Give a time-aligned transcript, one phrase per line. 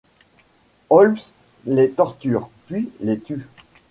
[0.89, 1.19] Holmes
[1.67, 3.45] les torture, puis les tue.